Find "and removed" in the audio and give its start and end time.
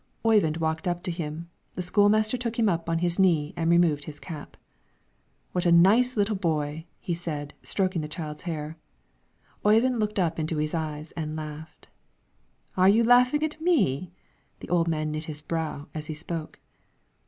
3.55-4.05